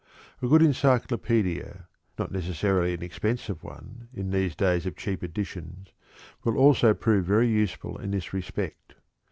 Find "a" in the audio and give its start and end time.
0.41-0.47